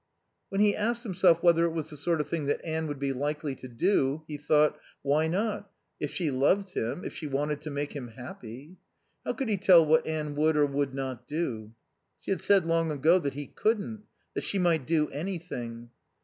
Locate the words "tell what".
9.57-10.07